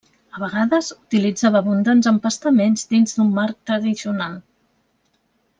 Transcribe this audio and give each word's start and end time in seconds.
A 0.35 0.39
vegades, 0.43 0.87
utilitzava 1.09 1.61
abundants 1.65 2.09
empastaments 2.13 2.87
dins 2.97 3.15
d'un 3.19 3.31
marc 3.39 3.63
tradicional. 3.73 4.43